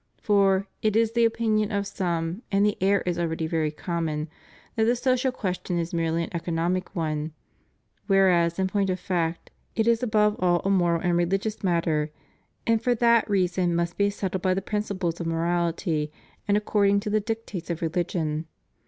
For, 0.19 0.65
it 0.81 0.95
is 0.95 1.11
the 1.11 1.25
opinion 1.25 1.71
of 1.71 1.85
some, 1.85 2.41
and 2.51 2.65
the 2.65 2.75
error 2.81 3.03
is 3.05 3.19
already 3.19 3.45
very 3.45 3.69
common, 3.69 4.29
that 4.75 4.85
the 4.85 4.95
social 4.95 5.31
question 5.31 5.77
is 5.77 5.93
merely 5.93 6.23
an 6.23 6.31
economic 6.33 6.95
one, 6.95 7.33
whereas 8.07 8.57
in 8.57 8.65
point 8.65 8.89
of 8.89 8.99
fact, 8.99 9.51
it 9.75 9.87
is 9.87 10.01
above 10.01 10.37
all 10.39 10.59
a 10.65 10.71
moral 10.71 11.01
and 11.01 11.15
religious 11.17 11.63
matter, 11.63 12.09
and 12.65 12.81
for 12.81 12.95
that 12.95 13.29
reason 13.29 13.75
must 13.75 13.95
be 13.95 14.09
settled 14.09 14.41
by 14.41 14.55
the 14.55 14.59
principles 14.63 15.19
of 15.21 15.27
morality 15.27 16.11
and 16.47 16.57
according 16.57 16.99
to 17.01 17.11
the 17.11 17.19
dictates 17.21 17.69
of 17.69 17.83
religion. 17.83 18.47